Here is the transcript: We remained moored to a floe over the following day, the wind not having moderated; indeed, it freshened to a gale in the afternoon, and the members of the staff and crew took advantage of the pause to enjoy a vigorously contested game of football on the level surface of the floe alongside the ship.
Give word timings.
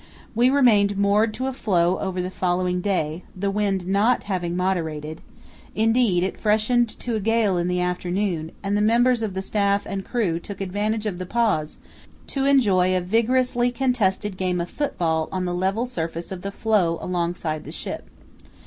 We 0.33 0.49
remained 0.49 0.97
moored 0.97 1.31
to 1.35 1.45
a 1.45 1.53
floe 1.53 1.99
over 1.99 2.23
the 2.23 2.31
following 2.31 2.81
day, 2.81 3.23
the 3.35 3.51
wind 3.51 3.85
not 3.85 4.23
having 4.23 4.57
moderated; 4.57 5.21
indeed, 5.75 6.23
it 6.23 6.39
freshened 6.39 6.89
to 7.01 7.13
a 7.15 7.19
gale 7.19 7.55
in 7.59 7.67
the 7.67 7.81
afternoon, 7.81 8.51
and 8.63 8.75
the 8.75 8.81
members 8.81 9.21
of 9.21 9.35
the 9.35 9.43
staff 9.43 9.85
and 9.85 10.03
crew 10.03 10.39
took 10.39 10.59
advantage 10.59 11.05
of 11.05 11.19
the 11.19 11.27
pause 11.27 11.77
to 12.25 12.45
enjoy 12.45 12.97
a 12.97 12.99
vigorously 12.99 13.69
contested 13.69 14.37
game 14.37 14.59
of 14.59 14.71
football 14.71 15.29
on 15.31 15.45
the 15.45 15.53
level 15.53 15.85
surface 15.85 16.31
of 16.31 16.41
the 16.41 16.51
floe 16.51 16.97
alongside 16.99 17.63
the 17.63 17.71
ship. 17.71 18.09